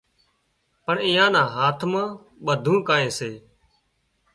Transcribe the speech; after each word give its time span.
پڻ 0.85 0.95
اين 1.05 1.19
نا 1.33 1.41
هاٿ 1.55 1.79
مان 1.91 2.07
ٻڌوئيني 2.45 2.85
ڪانئين 2.87 3.11
سي 3.19 3.29